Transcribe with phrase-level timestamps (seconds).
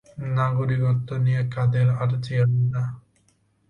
[0.35, 2.83] নাগরিকত্ব নিয়ে কাদের আরজি আলাদা?